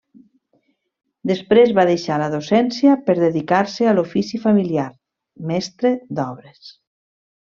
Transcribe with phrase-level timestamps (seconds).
[1.31, 4.87] Després va deixar la docència per dedicar-se a l'ofici familiar:
[5.53, 6.75] mestre d'obres.